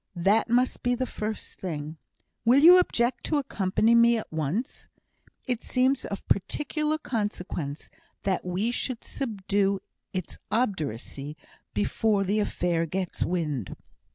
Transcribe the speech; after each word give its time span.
That 0.15 0.49
must 0.49 0.81
be 0.81 0.95
the 0.95 1.05
first 1.05 1.59
thing. 1.61 1.99
Will 2.43 2.57
you 2.57 2.79
object 2.79 3.23
to 3.25 3.37
accompany 3.37 3.93
me 3.93 4.17
at 4.17 4.31
once? 4.33 4.87
It 5.45 5.61
seems 5.61 6.05
of 6.05 6.27
particular 6.27 6.97
consequence 6.97 7.91
that 8.23 8.43
we 8.43 8.71
should 8.71 9.03
subdue 9.03 9.79
his 10.11 10.39
obduracy 10.51 11.37
before 11.75 12.23
the 12.23 12.39
affair 12.39 12.87
gets 12.87 13.23
wind." 13.23 13.75